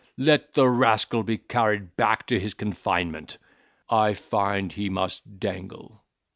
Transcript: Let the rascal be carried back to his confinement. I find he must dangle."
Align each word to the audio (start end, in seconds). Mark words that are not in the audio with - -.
Let 0.17 0.55
the 0.55 0.67
rascal 0.67 1.21
be 1.21 1.37
carried 1.37 1.95
back 1.95 2.25
to 2.25 2.39
his 2.39 2.55
confinement. 2.55 3.37
I 3.87 4.15
find 4.15 4.71
he 4.73 4.89
must 4.89 5.39
dangle." 5.39 6.01